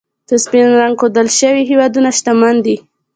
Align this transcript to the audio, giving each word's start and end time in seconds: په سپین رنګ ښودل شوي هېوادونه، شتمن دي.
په 0.27 0.35
سپین 0.43 0.67
رنګ 0.81 0.95
ښودل 0.99 1.27
شوي 1.39 1.63
هېوادونه، 1.69 2.09
شتمن 2.17 2.55
دي. 2.65 2.75